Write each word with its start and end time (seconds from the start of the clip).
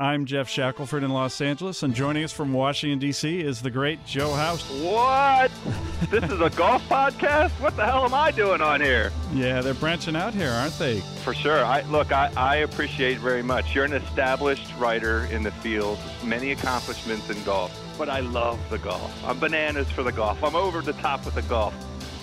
I'm 0.00 0.26
Geoff 0.26 0.48
Shackelford 0.48 1.02
in 1.02 1.10
Los 1.10 1.40
Angeles, 1.40 1.82
and 1.82 1.92
joining 1.92 2.22
us 2.22 2.30
from 2.30 2.52
Washington, 2.52 3.00
D.C. 3.00 3.40
is 3.40 3.60
the 3.60 3.70
great 3.70 4.06
Joe 4.06 4.32
House. 4.32 4.62
What? 4.80 5.50
this 6.08 6.22
is 6.30 6.40
a 6.40 6.50
golf 6.50 6.88
podcast? 6.88 7.50
What 7.60 7.74
the 7.74 7.84
hell 7.84 8.04
am 8.04 8.14
I 8.14 8.30
doing 8.30 8.60
on 8.60 8.80
here? 8.80 9.10
Yeah, 9.34 9.60
they're 9.60 9.74
branching 9.74 10.14
out 10.14 10.34
here, 10.34 10.50
aren't 10.50 10.78
they? 10.78 11.00
For 11.24 11.34
sure. 11.34 11.64
I 11.64 11.80
Look, 11.82 12.12
I, 12.12 12.30
I 12.36 12.56
appreciate 12.58 13.18
very 13.18 13.42
much. 13.42 13.74
You're 13.74 13.86
an 13.86 13.92
established 13.92 14.72
writer 14.78 15.24
in 15.32 15.42
the 15.42 15.50
field, 15.50 15.98
many 16.22 16.52
accomplishments 16.52 17.28
in 17.28 17.42
golf, 17.42 17.76
but 17.98 18.08
I 18.08 18.20
love 18.20 18.60
the 18.70 18.78
golf. 18.78 19.12
I'm 19.24 19.40
bananas 19.40 19.90
for 19.90 20.04
the 20.04 20.12
golf. 20.12 20.44
I'm 20.44 20.54
over 20.54 20.80
the 20.80 20.92
top 20.92 21.24
with 21.24 21.34
the 21.34 21.42
golf. 21.42 21.74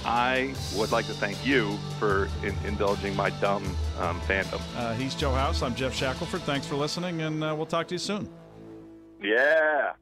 I 0.06 0.54
would 0.76 0.92
like 0.92 1.08
to 1.08 1.14
thank 1.14 1.44
you 1.46 1.78
for 1.98 2.30
in, 2.44 2.56
indulging 2.64 3.16
my 3.16 3.32
dumb 3.42 3.64
um, 4.00 4.22
fandom. 4.22 4.62
Uh, 4.78 4.94
he's 4.94 5.16
Joe 5.16 5.32
House. 5.32 5.64
I'm 5.64 5.74
Geoff 5.74 5.96
Shackelford. 5.96 6.42
Thanks 6.44 6.68
for 6.68 6.76
listening, 6.76 7.22
and 7.22 7.44
uh, 7.44 7.56
we'll 7.58 7.66
talk 7.66 7.88
to 7.88 7.96
you 7.96 8.00
soon. 8.00 8.30
Yeah. 9.22 9.94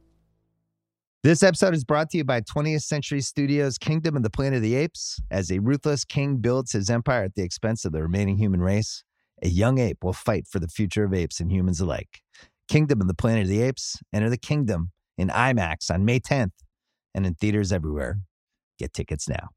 This 1.22 1.42
episode 1.42 1.72
is 1.72 1.84
brought 1.84 2.10
to 2.10 2.18
you 2.18 2.24
by 2.24 2.42
20th 2.42 2.82
Century 2.82 3.22
Studios' 3.22 3.78
Kingdom 3.78 4.14
of 4.14 4.22
the 4.22 4.28
Planet 4.28 4.58
of 4.58 4.62
the 4.62 4.74
Apes. 4.74 5.18
As 5.30 5.50
a 5.50 5.58
ruthless 5.58 6.04
king 6.04 6.36
builds 6.36 6.72
his 6.72 6.90
empire 6.90 7.24
at 7.24 7.34
the 7.34 7.42
expense 7.42 7.86
of 7.86 7.92
the 7.92 8.02
remaining 8.02 8.36
human 8.36 8.60
race, 8.60 9.04
a 9.42 9.48
young 9.48 9.78
ape 9.78 10.04
will 10.04 10.12
fight 10.12 10.46
for 10.46 10.58
the 10.58 10.68
future 10.68 11.04
of 11.04 11.14
apes 11.14 11.40
and 11.40 11.50
humans 11.50 11.80
alike. 11.80 12.20
Kingdom 12.68 13.00
of 13.00 13.08
the 13.08 13.14
Planet 13.14 13.44
of 13.44 13.48
the 13.48 13.62
Apes. 13.62 14.02
Enter 14.12 14.28
the 14.28 14.36
kingdom 14.36 14.90
in 15.16 15.28
IMAX 15.28 15.90
on 15.90 16.04
May 16.04 16.20
10th 16.20 16.52
and 17.14 17.24
in 17.24 17.34
theaters 17.34 17.72
everywhere. 17.72 18.18
Get 18.78 18.92
tickets 18.92 19.26
now. 19.26 19.48